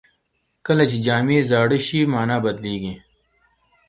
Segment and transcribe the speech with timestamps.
[0.65, 2.95] کله چې جامې زاړه شي، مانا بدلېږي.